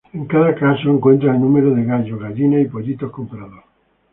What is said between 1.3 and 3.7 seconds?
el número de gallos, gallinas y pollitos comprados.